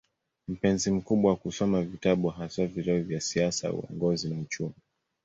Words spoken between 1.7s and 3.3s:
vitabu, haswa vitabu vya